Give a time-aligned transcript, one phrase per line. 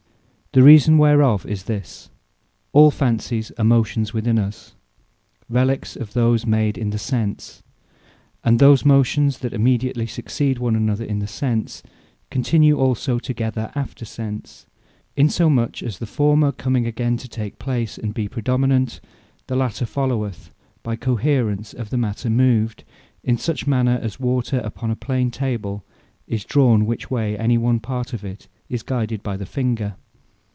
[0.53, 2.09] The reason whereof is this.
[2.73, 4.75] All Fancies are Motions within us,
[5.49, 7.63] reliques of those made in the Sense:
[8.43, 11.83] And those motions that immediately succeeded one another in the sense,
[12.29, 14.65] continue also together after Sense:
[15.15, 18.99] In so much as the former comming again to take place, and be praedominant,
[19.47, 20.51] the later followeth,
[20.83, 22.83] by coherence of the matter moved,
[23.23, 25.85] is such manner, as water upon a plain Table
[26.27, 29.95] is drawn which way any one part of it is guided by the finger.